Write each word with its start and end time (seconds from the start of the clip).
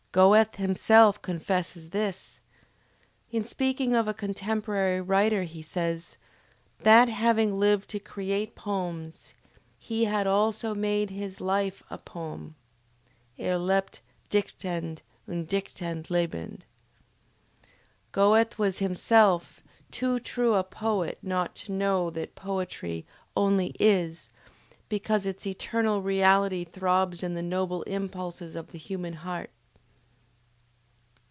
Goethe 0.13 0.55
himself 0.55 1.21
confesses 1.21 1.91
this. 1.91 2.41
In 3.31 3.45
speaking 3.45 3.95
of 3.95 4.09
a 4.09 4.13
contemporary 4.13 4.99
writer 4.99 5.43
he 5.43 5.61
says: 5.61 6.17
"that 6.79 7.07
having 7.07 7.57
lived 7.57 7.87
to 7.91 7.99
create 8.01 8.53
poems, 8.53 9.33
he 9.79 10.03
had 10.03 10.27
also 10.27 10.75
made 10.75 11.11
his 11.11 11.39
life 11.39 11.81
a 11.89 11.97
Poem." 11.97 12.57
(Er 13.39 13.57
lebte 13.57 14.01
dichtend, 14.29 14.99
und 15.29 15.47
dichtete 15.47 16.09
lebend.) 16.09 16.65
Goethe 18.11 18.57
was 18.59 18.79
himself 18.79 19.61
too 19.91 20.19
true 20.19 20.55
a 20.55 20.63
poet 20.65 21.19
not 21.21 21.55
to 21.55 21.71
know 21.71 22.09
that 22.09 22.35
Poetry 22.35 23.05
only 23.37 23.73
is, 23.79 24.27
because 24.89 25.25
its 25.25 25.47
eternal 25.47 26.01
Reality 26.01 26.65
throbs 26.65 27.23
in 27.23 27.33
the 27.33 27.41
noble 27.41 27.83
impulses 27.83 28.57
of 28.57 28.73
the 28.73 28.77
human 28.77 29.13
heart. 29.13 29.51